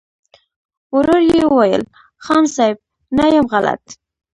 [0.95, 1.83] ورو يې وويل:
[2.25, 2.77] خان صيب!
[3.17, 3.83] نه يم غلط.